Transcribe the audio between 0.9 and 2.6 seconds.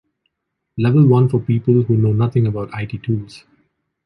one for people who know nothing